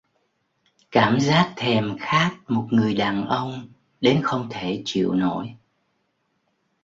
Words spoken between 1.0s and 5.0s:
giác thèm khát một người đàn ông đến không thể